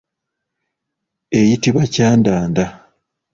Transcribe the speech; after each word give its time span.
Eyitibwa 1.37 1.83
kyandanda. 1.93 2.65